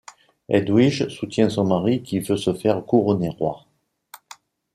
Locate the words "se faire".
2.35-2.83